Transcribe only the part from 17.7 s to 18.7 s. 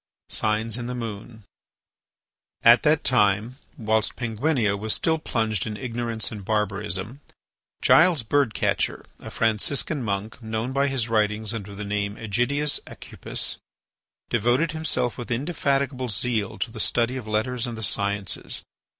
the sciences.